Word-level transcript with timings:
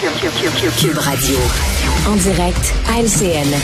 Cube 0.00 0.96
Radio. 0.96 1.36
En 2.08 2.16
direct 2.16 2.72
à 2.88 3.02
LCN. 3.02 3.54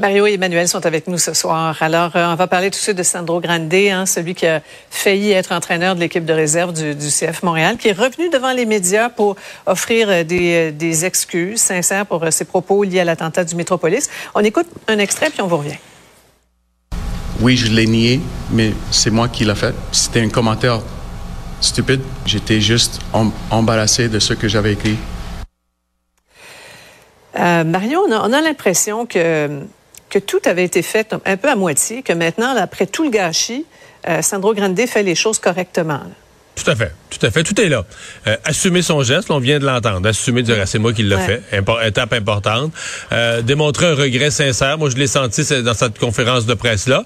Mario 0.00 0.26
et 0.26 0.32
Emmanuel 0.32 0.66
sont 0.66 0.84
avec 0.84 1.06
nous 1.06 1.18
ce 1.18 1.32
soir. 1.32 1.76
Alors, 1.82 2.16
euh, 2.16 2.32
on 2.32 2.34
va 2.34 2.48
parler 2.48 2.68
tout 2.68 2.78
de 2.78 2.82
suite 2.82 2.96
de 2.96 3.04
Sandro 3.04 3.40
Grande, 3.40 3.72
hein, 3.72 4.06
celui 4.06 4.34
qui 4.34 4.44
a 4.44 4.60
failli 4.90 5.30
être 5.30 5.52
entraîneur 5.52 5.94
de 5.94 6.00
l'équipe 6.00 6.24
de 6.24 6.32
réserve 6.32 6.72
du, 6.72 6.96
CF 6.96 7.44
Montréal, 7.44 7.76
qui 7.76 7.86
est 7.86 7.92
revenu 7.92 8.28
devant 8.28 8.52
les 8.52 8.66
médias 8.66 9.08
pour 9.08 9.36
offrir 9.66 10.08
euh, 10.10 10.24
des, 10.24 10.70
euh, 10.70 10.72
des 10.72 11.04
excuses 11.04 11.60
sincères 11.60 12.06
pour 12.06 12.24
ses 12.32 12.44
propos 12.44 12.82
liés 12.82 12.98
à 12.98 13.04
l'attentat 13.04 13.44
du 13.44 13.54
Métropolis. 13.54 14.10
On 14.34 14.40
écoute 14.40 14.66
un 14.88 14.98
extrait, 14.98 15.30
puis 15.30 15.42
on 15.42 15.46
vous 15.46 15.58
revient. 15.58 15.78
Oui, 17.40 17.56
je 17.56 17.70
l'ai 17.70 17.86
nié, 17.86 18.20
mais 18.50 18.72
c'est 18.90 19.10
moi 19.10 19.28
qui 19.28 19.44
l'ai 19.44 19.54
fait. 19.54 19.76
C'était 19.92 20.22
un 20.22 20.28
commentaire 20.28 20.80
stupide. 21.60 22.00
J'étais 22.26 22.60
juste 22.60 23.00
embarrassé 23.50 24.08
de 24.08 24.18
ce 24.18 24.34
que 24.34 24.48
j'avais 24.48 24.72
écrit. 24.72 24.96
Mario, 27.36 28.06
on 28.08 28.32
a 28.32 28.40
l'impression 28.40 29.06
que 29.06 29.64
que 30.10 30.18
tout 30.18 30.40
avait 30.44 30.64
été 30.64 30.82
fait 30.82 31.14
un 31.24 31.36
peu 31.36 31.48
à 31.48 31.56
moitié, 31.56 32.02
que 32.02 32.12
maintenant, 32.12 32.54
après 32.56 32.86
tout 32.86 33.04
le 33.04 33.10
gâchis, 33.10 33.64
euh, 34.08 34.20
Sandro 34.20 34.52
Grande 34.54 34.78
fait 34.86 35.02
les 35.02 35.14
choses 35.14 35.38
correctement. 35.38 36.02
Tout 36.54 36.70
à 36.70 36.76
fait. 36.76 36.92
Tout 37.10 37.26
à 37.26 37.30
fait. 37.30 37.42
Tout 37.42 37.60
est 37.60 37.68
là. 37.68 37.84
Euh, 38.26 38.36
assumer 38.44 38.82
son 38.82 39.02
geste, 39.02 39.30
on 39.30 39.38
vient 39.38 39.58
de 39.58 39.64
l'entendre. 39.64 40.06
Assumer, 40.08 40.42
dire, 40.42 40.56
ah, 40.60 40.66
c'est 40.66 40.78
moi 40.78 40.92
qui 40.92 41.02
l'ai 41.02 41.16
fait. 41.16 41.42
étape 41.86 42.12
importante. 42.12 42.72
Euh, 43.12 43.42
démontrer 43.42 43.86
un 43.86 43.94
regret 43.94 44.30
sincère. 44.30 44.78
Moi, 44.78 44.90
je 44.90 44.96
l'ai 44.96 45.06
senti 45.06 45.42
dans 45.62 45.74
cette 45.74 45.98
conférence 45.98 46.46
de 46.46 46.54
presse-là. 46.54 47.04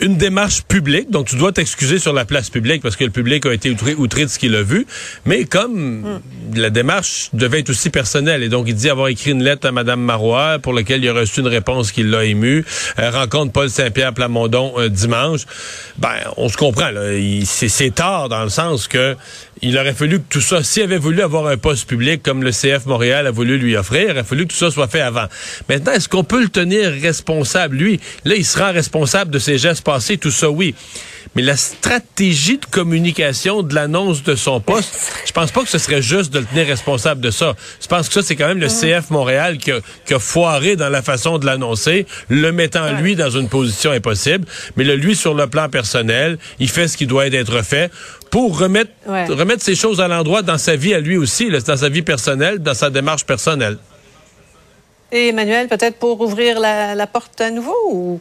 Une 0.00 0.16
démarche 0.16 0.62
publique. 0.62 1.10
Donc, 1.10 1.26
tu 1.26 1.36
dois 1.36 1.52
t'excuser 1.52 1.98
sur 1.98 2.12
la 2.12 2.24
place 2.24 2.50
publique 2.50 2.82
parce 2.82 2.96
que 2.96 3.04
le 3.04 3.10
public 3.10 3.46
a 3.46 3.52
été 3.52 3.70
outré, 3.70 4.24
de 4.24 4.30
ce 4.30 4.38
qu'il 4.38 4.54
a 4.54 4.62
vu. 4.62 4.86
Mais 5.24 5.44
comme 5.44 6.00
hmm. 6.00 6.20
la 6.56 6.70
démarche 6.70 7.30
devait 7.32 7.60
être 7.60 7.70
aussi 7.70 7.90
personnelle, 7.90 8.42
et 8.42 8.48
donc 8.48 8.66
il 8.68 8.74
dit 8.74 8.90
avoir 8.90 9.08
écrit 9.08 9.30
une 9.30 9.42
lettre 9.42 9.66
à 9.68 9.72
Mme 9.72 10.00
Marois 10.00 10.58
pour 10.58 10.72
laquelle 10.72 11.04
il 11.04 11.08
a 11.08 11.12
reçu 11.12 11.40
une 11.40 11.48
réponse 11.48 11.92
qui 11.92 12.02
l'a 12.02 12.24
ému. 12.24 12.64
Euh, 12.98 13.10
rencontre 13.10 13.52
Paul 13.52 13.70
Saint-Pierre 13.70 14.12
Plamondon 14.12 14.74
dimanche. 14.88 15.42
Ben, 15.98 16.14
on 16.36 16.48
se 16.48 16.56
comprend. 16.56 16.90
C'est 17.44 17.94
tard 17.94 18.28
dans 18.28 18.42
le 18.42 18.50
sens 18.50 18.75
il 19.62 19.78
aurait 19.78 19.94
fallu 19.94 20.18
que 20.18 20.24
tout 20.28 20.40
ça, 20.40 20.62
s'il 20.62 20.82
avait 20.82 20.98
voulu 20.98 21.22
avoir 21.22 21.46
un 21.46 21.56
poste 21.56 21.88
public 21.88 22.22
comme 22.22 22.42
le 22.42 22.50
CF 22.50 22.86
Montréal 22.86 23.26
a 23.26 23.30
voulu 23.30 23.58
lui 23.58 23.76
offrir, 23.76 24.02
il 24.02 24.10
aurait 24.10 24.24
fallu 24.24 24.46
que 24.46 24.52
tout 24.52 24.58
ça 24.58 24.70
soit 24.70 24.88
fait 24.88 25.00
avant. 25.00 25.26
Maintenant, 25.68 25.92
est-ce 25.92 26.08
qu'on 26.08 26.24
peut 26.24 26.42
le 26.42 26.48
tenir 26.48 26.90
responsable, 26.90 27.76
lui? 27.76 28.00
Là, 28.24 28.34
il 28.36 28.44
sera 28.44 28.70
responsable 28.70 29.30
de 29.30 29.38
ses 29.38 29.58
gestes 29.58 29.84
passés, 29.84 30.18
tout 30.18 30.30
ça, 30.30 30.50
oui. 30.50 30.74
Mais 31.36 31.42
la 31.42 31.58
stratégie 31.58 32.56
de 32.56 32.64
communication 32.64 33.62
de 33.62 33.74
l'annonce 33.74 34.22
de 34.22 34.34
son 34.36 34.58
poste, 34.58 35.12
je 35.26 35.32
pense 35.32 35.50
pas 35.50 35.60
que 35.60 35.68
ce 35.68 35.76
serait 35.76 36.00
juste 36.00 36.32
de 36.32 36.38
le 36.38 36.46
tenir 36.46 36.66
responsable 36.66 37.20
de 37.20 37.30
ça. 37.30 37.54
Je 37.78 37.86
pense 37.86 38.08
que 38.08 38.14
ça, 38.14 38.22
c'est 38.22 38.36
quand 38.36 38.48
même 38.48 38.58
le 38.58 38.68
CF 38.68 39.10
Montréal 39.10 39.58
qui 39.58 39.70
a, 39.70 40.18
foiré 40.18 40.76
dans 40.76 40.88
la 40.88 41.02
façon 41.02 41.36
de 41.36 41.44
l'annoncer, 41.44 42.06
le 42.30 42.52
mettant 42.52 42.90
lui 42.94 43.16
dans 43.16 43.28
une 43.28 43.50
position 43.50 43.90
impossible. 43.90 44.46
Mais 44.76 44.84
le 44.84 44.96
lui, 44.96 45.14
sur 45.14 45.34
le 45.34 45.46
plan 45.46 45.68
personnel, 45.68 46.38
il 46.58 46.70
fait 46.70 46.88
ce 46.88 46.96
qui 46.96 47.06
doit 47.06 47.26
être 47.26 47.62
fait 47.62 47.92
pour 48.30 48.58
remettre, 48.58 48.92
remettre 49.06 49.62
ces 49.62 49.74
choses 49.74 50.00
à 50.00 50.08
l'endroit 50.08 50.40
dans 50.40 50.56
sa 50.56 50.74
vie 50.74 50.94
à 50.94 51.00
lui 51.00 51.18
aussi, 51.18 51.50
dans 51.50 51.76
sa 51.76 51.88
vie 51.90 52.00
personnelle, 52.00 52.60
dans 52.60 52.72
sa 52.72 52.88
démarche 52.88 53.26
personnelle. 53.26 53.76
Et 55.12 55.28
Emmanuel, 55.28 55.68
peut-être 55.68 55.98
pour 55.98 56.18
ouvrir 56.18 56.58
la, 56.58 56.94
la 56.94 57.06
porte 57.06 57.42
à 57.42 57.50
nouveau 57.50 57.76
ou? 57.90 58.20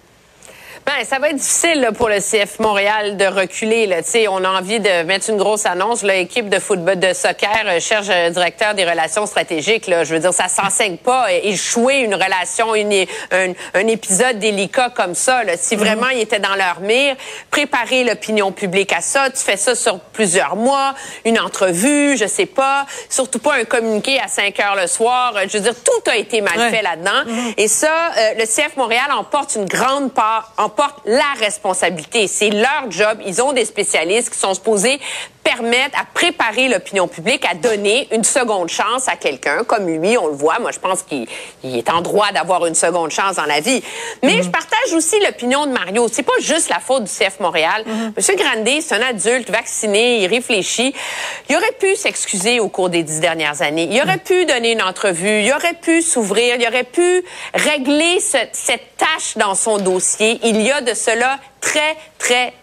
Ben, 0.86 1.04
ça 1.04 1.18
va 1.18 1.30
être 1.30 1.38
difficile 1.38 1.90
pour 1.98 2.10
le 2.10 2.20
CF 2.20 2.60
Montréal 2.60 3.18
de 3.18 3.26
reculer. 3.26 3.88
Là. 3.88 4.02
on 4.30 4.44
a 4.44 4.50
envie 4.50 4.80
de 4.80 5.02
mettre 5.04 5.32
une 5.32 5.38
grosse 5.38 5.66
annonce. 5.66 6.04
L'équipe 6.04 6.48
de 6.48 6.60
football 6.60 7.00
de 7.00 7.12
soccer 7.12 7.64
euh, 7.66 7.80
cherche 7.80 8.10
un 8.10 8.30
directeur 8.30 8.76
des 8.76 8.86
relations 8.86 9.26
stratégiques. 9.26 9.88
Là. 9.88 10.04
Je 10.04 10.14
veux 10.14 10.20
dire, 10.20 10.32
ça 10.32 10.48
s'enseigne 10.48 10.98
pas. 10.98 11.34
Échouer 11.34 12.02
une 12.02 12.14
relation, 12.14 12.76
une, 12.76 12.94
un, 13.32 13.54
un, 13.74 13.88
épisode 13.88 14.38
délicat 14.38 14.92
comme 14.92 15.16
ça. 15.16 15.44
Là. 15.44 15.58
Si 15.58 15.76
vraiment 15.76 16.10
il 16.10 16.20
était 16.20 16.40
dans 16.40 16.54
leur 16.54 16.82
mire, 16.82 17.16
préparer 17.50 18.04
l'opinion 18.04 18.52
publique 18.52 18.94
à 18.94 19.02
ça. 19.02 19.32
Tu 19.32 19.42
fais 19.42 19.58
ça 19.58 19.74
sur 19.74 20.00
plusieurs 20.00 20.56
mois, 20.56 20.94
une 21.26 21.40
entrevue, 21.40 22.16
je 22.16 22.28
sais 22.28 22.46
pas. 22.46 22.86
Surtout 23.10 23.40
pas 23.40 23.56
un 23.56 23.66
communiqué 23.66 24.20
à 24.20 24.28
5 24.28 24.60
heures 24.60 24.76
le 24.76 24.86
soir. 24.86 25.34
Je 25.48 25.58
veux 25.58 25.64
dire, 25.64 25.76
tout 25.84 26.12
a 26.12 26.16
été 26.16 26.42
mal 26.42 26.70
fait 26.70 26.84
là-dedans. 26.84 27.24
Mm-hmm. 27.26 27.54
Et 27.58 27.68
ça, 27.68 28.12
euh, 28.18 28.34
le 28.38 28.46
CF 28.46 28.78
Montréal 28.78 29.08
en 29.18 29.24
porte 29.24 29.56
une 29.56 29.66
grande 29.66 30.14
part. 30.14 30.52
En 30.58 30.70
portent 30.76 31.02
la 31.06 31.34
responsabilité. 31.40 32.28
C'est 32.28 32.50
leur 32.50 32.90
job. 32.90 33.20
Ils 33.26 33.42
ont 33.42 33.54
des 33.54 33.66
spécialistes 33.66 34.32
qui 34.32 34.40
sont 34.40 34.54
supposés 34.54 35.00
permettre 35.46 35.98
à 36.00 36.06
préparer 36.12 36.68
l'opinion 36.68 37.08
publique 37.08 37.46
à 37.50 37.54
donner 37.54 38.08
une 38.12 38.24
seconde 38.24 38.68
chance 38.68 39.08
à 39.08 39.16
quelqu'un 39.16 39.64
comme 39.64 39.88
lui. 39.88 40.18
On 40.18 40.28
le 40.28 40.34
voit. 40.34 40.58
Moi, 40.60 40.72
je 40.72 40.80
pense 40.80 41.04
qu'il 41.04 41.28
est 41.64 41.90
en 41.90 42.02
droit 42.02 42.32
d'avoir 42.34 42.66
une 42.66 42.74
seconde 42.74 43.12
chance 43.12 43.36
dans 43.36 43.46
la 43.46 43.60
vie. 43.60 43.82
Mais 44.24 44.42
je 44.42 44.50
partage 44.50 44.94
aussi 44.94 45.16
l'opinion 45.20 45.68
de 45.68 45.72
Mario. 45.72 46.08
C'est 46.12 46.24
pas 46.24 46.34
juste 46.40 46.70
la 46.70 46.80
faute 46.80 47.04
du 47.04 47.12
CF 47.12 47.40
Montréal. 47.40 47.86
Monsieur 48.18 48.36
Grandet, 48.36 48.82
c'est 48.82 48.96
un 48.96 49.02
adulte 49.02 49.52
vacciné, 49.52 50.24
il 50.24 50.28
réfléchit. 50.28 50.96
Il 51.50 51.56
aurait 51.56 51.76
pu 51.80 51.96
s'excuser 51.96 52.60
au 52.60 52.70
cours 52.70 52.90
des 52.90 53.04
dix 53.04 53.20
dernières 53.20 53.62
années. 53.62 53.88
Il 53.92 54.02
aurait 54.02 54.18
pu 54.18 54.46
donner 54.46 54.72
une 54.72 54.82
entrevue. 54.82 55.44
Il 55.44 55.54
aurait 55.54 55.76
pu 55.76 56.02
s'ouvrir. 56.02 56.56
Il 56.60 56.68
aurait 56.68 56.84
pu 56.84 57.24
régler 57.54 58.20
cette 58.20 58.98
tâche 58.98 59.38
dans 59.38 59.54
son 59.54 59.78
dossier. 59.78 60.40
Il 60.44 60.60
y 60.62 60.72
a 60.72 60.82
de 60.82 60.96
cela 60.96 61.38
très, 61.62 61.96
très, 62.18 62.54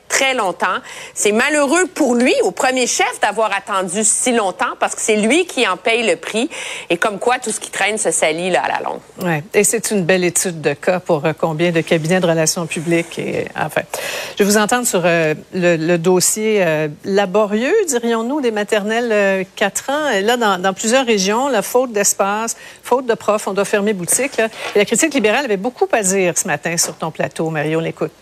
C'est 1.14 1.32
malheureux 1.32 1.86
pour 1.94 2.14
lui, 2.14 2.34
au 2.42 2.50
premier 2.50 2.86
chef, 2.86 3.20
d'avoir 3.20 3.50
attendu 3.52 4.02
si 4.02 4.32
longtemps 4.32 4.74
parce 4.78 4.94
que 4.94 5.00
c'est 5.00 5.16
lui 5.16 5.46
qui 5.46 5.66
en 5.66 5.76
paye 5.76 6.06
le 6.06 6.16
prix. 6.16 6.48
Et 6.90 6.96
comme 6.96 7.18
quoi, 7.18 7.38
tout 7.38 7.50
ce 7.50 7.60
qui 7.60 7.70
traîne 7.70 7.98
se 7.98 8.10
salit 8.10 8.50
là, 8.50 8.62
à 8.62 8.68
la 8.68 8.80
longue. 8.80 9.00
Ouais. 9.20 9.42
Et 9.54 9.64
c'est 9.64 9.90
une 9.90 10.04
belle 10.04 10.24
étude 10.24 10.60
de 10.60 10.74
cas 10.74 11.00
pour 11.00 11.24
euh, 11.24 11.32
combien 11.38 11.70
de 11.70 11.80
cabinets 11.80 12.20
de 12.20 12.26
relations 12.26 12.66
publiques. 12.66 13.18
Et, 13.18 13.46
enfin, 13.56 13.82
je 14.38 14.44
vais 14.44 14.50
vous 14.50 14.56
entendre 14.56 14.86
sur 14.86 15.02
euh, 15.04 15.34
le, 15.54 15.96
dossier 15.96 16.64
euh, 16.64 16.88
laborieux, 17.04 17.74
dirions-nous, 17.88 18.40
des 18.40 18.50
maternelles 18.50 19.46
4 19.56 19.90
ans. 19.90 20.08
Et 20.10 20.22
là, 20.22 20.36
dans, 20.36 20.74
plusieurs 20.74 21.06
régions, 21.06 21.48
la 21.48 21.62
faute 21.62 21.92
d'espace, 21.92 22.56
faute 22.82 23.06
de 23.06 23.14
profs, 23.14 23.46
on 23.46 23.52
doit 23.52 23.64
fermer 23.64 23.92
boutique. 23.92 24.38
Et 24.74 24.78
la 24.78 24.84
critique 24.84 25.14
libérale 25.14 25.44
avait 25.44 25.56
beaucoup 25.56 25.86
à 25.92 26.02
dire 26.02 26.36
ce 26.36 26.46
matin 26.46 26.76
sur 26.76 26.94
ton 26.94 27.10
plateau, 27.10 27.50
Mario. 27.50 27.80
L'écoute 27.80 28.12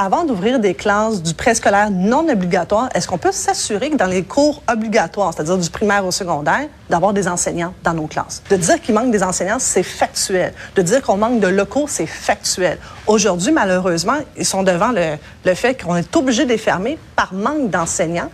avant 0.00 0.24
d'ouvrir 0.24 0.60
des 0.60 0.74
classes 0.74 1.20
du 1.24 1.34
préscolaire 1.34 1.90
non 1.90 2.28
obligatoire, 2.28 2.88
est-ce 2.94 3.08
qu'on 3.08 3.18
peut 3.18 3.32
s'assurer 3.32 3.90
que 3.90 3.96
dans 3.96 4.06
les 4.06 4.22
cours 4.22 4.62
obligatoires, 4.70 5.34
c'est-à-dire 5.34 5.58
du 5.58 5.68
primaire 5.68 6.06
au 6.06 6.12
secondaire, 6.12 6.68
d'avoir 6.88 7.12
des 7.12 7.26
enseignants 7.26 7.74
dans 7.82 7.94
nos 7.94 8.06
classes? 8.06 8.40
De 8.48 8.54
dire 8.54 8.80
qu'il 8.80 8.94
manque 8.94 9.10
des 9.10 9.24
enseignants, 9.24 9.58
c'est 9.58 9.82
factuel. 9.82 10.54
De 10.76 10.82
dire 10.82 11.02
qu'on 11.02 11.16
manque 11.16 11.40
de 11.40 11.48
locaux, 11.48 11.86
c'est 11.88 12.06
factuel. 12.06 12.78
Aujourd'hui, 13.08 13.50
malheureusement, 13.50 14.18
ils 14.36 14.46
sont 14.46 14.62
devant 14.62 14.92
le, 14.92 15.16
le 15.44 15.54
fait 15.54 15.82
qu'on 15.82 15.96
est 15.96 16.14
obligé 16.14 16.44
de 16.44 16.50
les 16.50 16.58
fermer 16.58 16.96
par 17.16 17.34
manque 17.34 17.68
d'enseignants. 17.68 18.30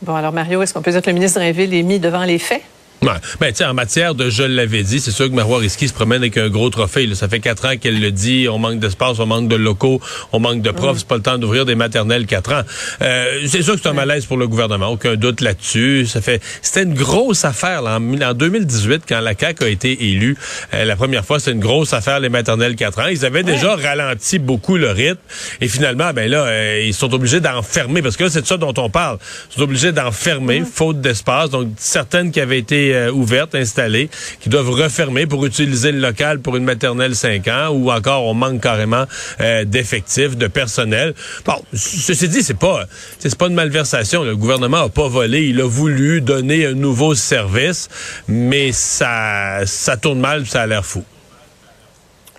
Bon, 0.00 0.14
alors 0.14 0.32
Mario, 0.32 0.62
est-ce 0.62 0.72
qu'on 0.72 0.80
peut 0.80 0.92
dire 0.92 1.02
que 1.02 1.10
le 1.10 1.14
ministre 1.14 1.40
Rainville 1.40 1.74
est 1.74 1.82
mis 1.82 1.98
devant 1.98 2.24
les 2.24 2.38
faits? 2.38 2.62
Ouais. 3.00 3.12
Ben, 3.40 3.52
en 3.64 3.74
matière 3.74 4.16
de 4.16 4.28
je 4.28 4.42
l'avais 4.42 4.82
dit, 4.82 4.98
c'est 4.98 5.12
sûr 5.12 5.28
que 5.28 5.34
Marois 5.34 5.58
Risky 5.58 5.86
se 5.86 5.92
promène 5.92 6.22
avec 6.22 6.36
un 6.36 6.48
gros 6.48 6.68
trophée. 6.68 7.08
Ça 7.14 7.28
fait 7.28 7.38
quatre 7.38 7.64
ans 7.66 7.76
qu'elle 7.80 8.00
le 8.00 8.10
dit. 8.10 8.48
On 8.50 8.58
manque 8.58 8.80
d'espace, 8.80 9.20
on 9.20 9.26
manque 9.26 9.46
de 9.46 9.54
locaux, 9.54 10.00
on 10.32 10.40
manque 10.40 10.62
de 10.62 10.70
profs. 10.72 10.98
C'est 10.98 11.06
pas 11.06 11.16
le 11.16 11.22
temps 11.22 11.38
d'ouvrir 11.38 11.64
des 11.64 11.76
maternelles 11.76 12.26
quatre 12.26 12.52
ans. 12.52 12.62
Euh, 13.02 13.42
c'est 13.46 13.62
sûr 13.62 13.74
que 13.74 13.80
c'est 13.82 13.88
un 13.88 13.92
malaise 13.92 14.26
pour 14.26 14.36
le 14.36 14.48
gouvernement. 14.48 14.88
Aucun 14.88 15.14
doute 15.14 15.40
là-dessus. 15.40 16.06
Ça 16.06 16.20
fait, 16.20 16.42
c'était 16.60 16.82
une 16.82 16.94
grosse 16.94 17.44
affaire, 17.44 17.82
là, 17.82 17.98
en, 17.98 18.34
2018, 18.34 19.02
quand 19.08 19.20
la 19.20 19.34
CAQ 19.38 19.64
a 19.64 19.68
été 19.68 20.10
élue. 20.10 20.36
Euh, 20.74 20.84
la 20.84 20.96
première 20.96 21.24
fois, 21.24 21.38
c'était 21.38 21.52
une 21.52 21.60
grosse 21.60 21.92
affaire, 21.92 22.18
les 22.18 22.28
maternelles 22.28 22.74
quatre 22.74 22.98
ans. 22.98 23.06
Ils 23.06 23.24
avaient 23.24 23.44
déjà 23.44 23.76
ralenti 23.76 24.40
beaucoup 24.40 24.76
le 24.76 24.90
rythme. 24.90 25.20
Et 25.60 25.68
finalement, 25.68 26.12
ben 26.12 26.28
là, 26.28 26.44
euh, 26.46 26.82
ils 26.84 26.94
sont 26.94 27.14
obligés 27.14 27.40
d'en 27.40 27.62
fermer 27.62 28.02
parce 28.02 28.16
que 28.16 28.28
c'est 28.28 28.42
de 28.42 28.46
ça 28.46 28.56
dont 28.56 28.74
on 28.76 28.90
parle. 28.90 29.18
Ils 29.50 29.54
sont 29.54 29.62
obligés 29.62 29.92
d'en 29.92 30.10
fermer, 30.10 30.64
faute 30.64 31.00
d'espace. 31.00 31.50
Donc, 31.50 31.68
certaines 31.76 32.32
qui 32.32 32.40
avaient 32.40 32.58
été 32.58 32.87
euh, 32.92 33.10
ouvertes, 33.12 33.54
installées, 33.54 34.08
qui 34.40 34.48
doivent 34.48 34.70
refermer 34.70 35.26
pour 35.26 35.44
utiliser 35.46 35.92
le 35.92 36.00
local 36.00 36.40
pour 36.40 36.56
une 36.56 36.64
maternelle 36.64 37.14
5 37.14 37.48
ans, 37.48 37.68
ou 37.70 37.90
encore 37.90 38.24
on 38.24 38.34
manque 38.34 38.60
carrément 38.60 39.04
euh, 39.40 39.64
d'effectifs, 39.64 40.36
de 40.36 40.46
personnel. 40.46 41.14
Bon, 41.44 41.60
ceci 41.72 42.28
dit, 42.28 42.42
c'est 42.42 42.58
pas 42.58 42.86
c'est 43.18 43.36
pas 43.36 43.46
une 43.46 43.54
malversation. 43.54 44.24
Le 44.24 44.36
gouvernement 44.36 44.78
a 44.84 44.88
pas 44.88 45.08
volé, 45.08 45.44
il 45.48 45.60
a 45.60 45.68
voulu 45.68 46.20
donner 46.20 46.66
un 46.66 46.74
nouveau 46.74 47.14
service, 47.14 47.88
mais 48.28 48.72
ça 48.72 49.60
ça 49.66 49.96
tourne 49.96 50.20
mal, 50.20 50.46
ça 50.46 50.62
a 50.62 50.66
l'air 50.66 50.84
fou. 50.84 51.04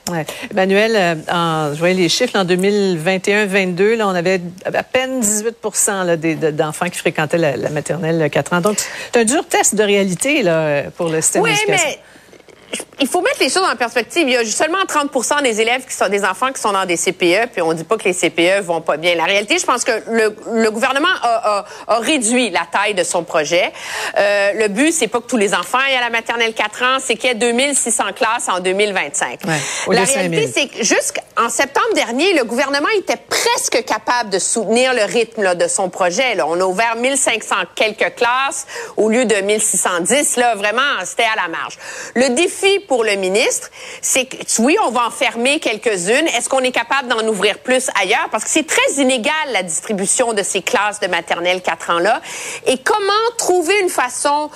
Ouais. 0.10 0.26
Emmanuel, 0.52 0.92
euh, 0.96 1.74
je 1.74 1.80
voyais 1.80 1.96
les 1.96 2.10
chiffres 2.10 2.38
en 2.38 2.46
2021-22, 2.46 3.96
là, 3.96 4.08
on 4.08 4.16
avait 4.16 4.42
à 4.66 4.84
peine 4.84 5.22
18% 5.22 6.52
d'enfants 6.52 6.90
qui 6.90 6.98
fréquentaient 6.98 7.38
la, 7.38 7.70
maternelle 7.70 8.30
4 8.30 8.54
ans. 8.54 8.62
Donc, 8.62 8.78
c'est 8.80 9.20
un 9.20 9.26
dur 9.26 9.46
test 9.48 9.76
de 9.76 9.84
réalité 9.84 10.44
là, 10.44 10.84
pour 10.96 11.10
le 11.10 11.22
système 11.22 11.44
oui, 11.44 11.52
Mais 11.68 12.00
il 13.02 13.08
faut 13.08 13.22
mettre 13.22 13.40
les 13.40 13.50
choses 13.50 13.68
en 13.72 13.76
perspective. 13.76 14.28
Il 14.28 14.34
y 14.34 14.38
a 14.38 14.46
seulement 14.46 14.86
30 14.88 15.44
des 15.44 15.62
élèves 15.62 15.86
qui 15.86 15.94
sont 15.94 16.10
des 16.10 16.24
enfants 16.24 16.52
qui 16.52 16.62
sont 16.62 16.72
dans 16.72 16.86
des 16.86 16.98
CPE, 16.98 17.52
puis 17.52 17.62
on 17.62 17.74
dit 17.74 17.84
pas 17.84 17.98
que 17.98 18.04
les 18.04 18.14
CPE 18.14 18.64
vont 18.64 18.82
pas 18.82 18.98
bien. 18.98 19.16
La 19.16 19.26
réalité, 19.26 19.58
je 19.58 19.66
pense 19.66 19.84
que 19.84 19.92
le, 20.10 20.36
le 20.52 20.72
gouvernement 20.72 21.08
a, 21.22 21.60
a, 21.60 21.66
a, 21.88 22.00
réduit 22.00 22.50
la 22.50 22.68
taille 22.72 22.94
de 22.94 23.04
son 23.04 23.24
projet. 23.24 23.72
Euh, 24.18 24.54
le 24.54 24.68
but, 24.68 24.92
c'est 24.92 25.08
pas 25.08 25.20
que 25.20 25.28
tous 25.28 25.38
les 25.38 25.54
enfants 25.54 25.80
aient 25.90 25.96
à 25.96 26.02
la 26.02 26.10
maternelle 26.10 26.54
4 26.54 26.84
ans, 26.84 26.98
c'est 27.00 27.16
qu'il 27.16 27.30
y 27.30 27.32
ait 27.32 27.36
2600 27.36 28.04
classes 28.16 28.50
en 28.50 28.60
2025. 28.60 29.40
Ouais, 29.46 29.96
la 29.96 30.04
réalité, 30.04 30.50
c'est 30.54 30.68
que 30.68 30.84
jusqu'en 30.84 31.50
septembre 31.50 31.94
dernier, 31.96 32.34
le 32.34 32.44
gouvernement 32.44 32.90
était 32.98 33.18
presque 33.18 33.84
capable 33.86 34.30
de 34.30 34.40
soutenir 34.40 34.94
le 34.94 35.04
rythme 35.04 35.44
là, 35.44 35.56
de 35.56 35.68
son 35.68 35.90
projet. 35.90 36.36
Là. 36.36 36.46
On 36.48 36.60
a 36.60 36.66
ouvert 36.66 36.96
1500 36.96 37.56
quelques 37.76 38.16
classes 38.16 38.68
au 38.98 39.10
lieu 39.10 39.26
de 39.26 39.36
1610. 39.36 40.38
Là, 40.38 40.56
vraiment, 40.56 40.82
c'était 41.06 41.24
à 41.24 41.42
la 41.42 41.48
marge. 41.48 41.78
Le 42.16 42.30
défi 42.30 42.80
pour 42.90 43.04
le 43.04 43.16
ministre, 43.16 43.70
c'est 44.02 44.26
que 44.26 44.36
oui, 44.60 44.76
on 44.86 44.90
va 44.90 45.06
en 45.06 45.12
fermer 45.12 45.60
quelques-unes. 45.60 46.28
Est-ce 46.36 46.50
qu'on 46.50 46.60
est 46.60 46.72
capable 46.72 47.08
d'en 47.08 47.26
ouvrir 47.28 47.60
plus 47.60 47.90
ailleurs? 48.02 48.28
Parce 48.32 48.44
que 48.44 48.50
c'est 48.50 48.68
très 48.68 49.02
inégal 49.02 49.34
la 49.54 49.64
distribution 49.64 50.34
de 50.34 50.44
ces 50.44 50.62
classes 50.62 51.00
de 51.00 51.08
maternelle 51.08 51.62
4 51.62 51.92
ans-là. 51.92 52.20
Et 52.66 52.80
comment 52.80 53.14
trouver 53.38 53.80
une 53.80 53.90
façon 53.90 54.50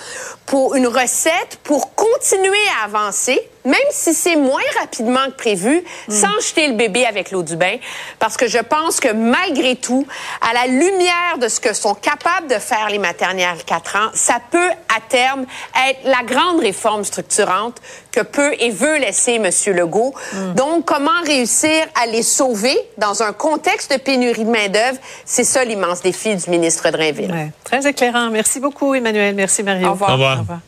pour 0.47 0.75
une 0.75 0.87
recette 0.87 1.59
pour 1.63 1.93
continuer 1.95 2.57
à 2.81 2.85
avancer 2.85 3.49
même 3.65 3.79
si 3.91 4.13
c'est 4.13 4.35
moins 4.35 4.61
rapidement 4.79 5.25
que 5.27 5.37
prévu, 5.37 5.83
sans 6.09 6.39
jeter 6.41 6.67
le 6.67 6.73
bébé 6.73 7.05
avec 7.05 7.31
l'eau 7.31 7.43
du 7.43 7.55
bain, 7.55 7.77
parce 8.19 8.37
que 8.37 8.47
je 8.47 8.59
pense 8.59 8.99
que 8.99 9.09
malgré 9.09 9.75
tout, 9.75 10.05
à 10.41 10.53
la 10.53 10.67
lumière 10.67 11.37
de 11.39 11.47
ce 11.47 11.59
que 11.59 11.73
sont 11.73 11.95
capables 11.95 12.47
de 12.47 12.59
faire 12.59 12.89
les 12.89 12.99
maternelles 12.99 13.63
4 13.65 13.95
ans, 13.95 14.09
ça 14.13 14.39
peut 14.51 14.69
à 14.95 14.99
terme 15.07 15.45
être 15.87 15.99
la 16.03 16.23
grande 16.23 16.59
réforme 16.59 17.03
structurante 17.03 17.77
que 18.11 18.21
peut 18.23 18.53
et 18.59 18.71
veut 18.71 18.97
laisser 18.97 19.35
M. 19.35 19.49
Legault. 19.75 20.13
Donc, 20.55 20.85
comment 20.85 21.21
réussir 21.25 21.85
à 22.01 22.07
les 22.07 22.23
sauver 22.23 22.77
dans 22.97 23.23
un 23.23 23.33
contexte 23.33 23.93
de 23.93 23.97
pénurie 23.97 24.45
de 24.45 24.49
main-d'œuvre? 24.49 24.97
C'est 25.25 25.43
ça 25.43 25.63
l'immense 25.63 26.01
défi 26.01 26.35
du 26.35 26.49
ministre 26.49 26.89
Drainville. 26.89 27.31
Ouais, 27.31 27.51
très 27.63 27.87
éclairant. 27.87 28.29
Merci 28.29 28.59
beaucoup, 28.59 28.93
Emmanuel. 28.93 29.35
Merci, 29.35 29.63
Mario. 29.63 29.87
Au 29.87 29.91
revoir. 29.91 30.09
Au 30.09 30.13
revoir. 30.13 30.37
Au 30.37 30.41
revoir. 30.41 30.59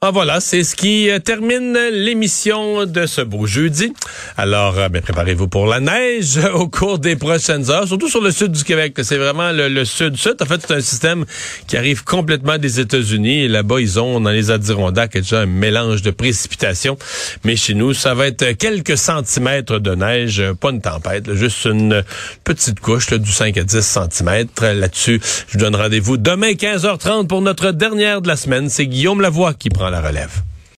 Ah 0.00 0.12
voilà, 0.12 0.38
c'est 0.38 0.62
ce 0.62 0.76
qui 0.76 1.10
termine 1.24 1.76
l'émission 1.90 2.86
de 2.86 3.04
ce 3.04 3.20
beau 3.20 3.48
jeudi. 3.48 3.92
Alors, 4.36 4.74
ben, 4.90 5.02
préparez-vous 5.02 5.48
pour 5.48 5.66
la 5.66 5.80
neige 5.80 6.38
au 6.54 6.68
cours 6.68 7.00
des 7.00 7.16
prochaines 7.16 7.68
heures, 7.68 7.88
surtout 7.88 8.08
sur 8.08 8.22
le 8.22 8.30
sud 8.30 8.52
du 8.52 8.62
Québec. 8.62 8.94
C'est 9.02 9.16
vraiment 9.16 9.50
le, 9.50 9.84
sud-sud. 9.84 10.36
En 10.40 10.44
fait, 10.44 10.60
c'est 10.64 10.74
un 10.74 10.80
système 10.80 11.24
qui 11.66 11.76
arrive 11.76 12.04
complètement 12.04 12.58
des 12.58 12.78
États-Unis. 12.78 13.48
Là-bas, 13.48 13.80
ils 13.80 13.98
ont, 13.98 14.20
dans 14.20 14.30
les 14.30 14.52
Adirondacks, 14.52 15.14
déjà 15.14 15.40
un 15.40 15.46
mélange 15.46 16.02
de 16.02 16.12
précipitations. 16.12 16.96
Mais 17.42 17.56
chez 17.56 17.74
nous, 17.74 17.92
ça 17.92 18.14
va 18.14 18.28
être 18.28 18.52
quelques 18.52 18.96
centimètres 18.96 19.80
de 19.80 19.96
neige, 19.96 20.44
pas 20.60 20.70
une 20.70 20.80
tempête, 20.80 21.34
juste 21.34 21.64
une 21.64 22.04
petite 22.44 22.78
couche 22.78 23.10
là, 23.10 23.18
du 23.18 23.32
5 23.32 23.58
à 23.58 23.64
10 23.64 23.80
centimètres. 23.80 24.64
Là-dessus, 24.64 25.20
je 25.48 25.54
vous 25.54 25.58
donne 25.58 25.74
rendez-vous 25.74 26.18
demain 26.18 26.52
15h30 26.52 27.26
pour 27.26 27.42
notre 27.42 27.72
dernière 27.72 28.22
de 28.22 28.28
la 28.28 28.36
semaine. 28.36 28.68
C'est 28.68 28.86
Guillaume 28.86 29.20
Lavoie 29.20 29.54
qui 29.54 29.70
prend 29.70 29.87
la 29.90 30.00
relève. 30.00 30.42